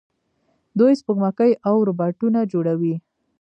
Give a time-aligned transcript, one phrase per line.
[0.79, 2.95] دوی سپوږمکۍ او روباټونه جوړوي.